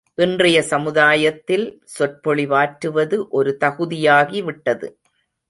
இன்றைய 0.15 0.61
சமுதாயத்தில் 0.61 1.65
சொற்பொழிவாற்றுவது 1.99 3.19
ஒரு 3.29 3.57
தகுதியாகிவிட்டது. 3.59 4.89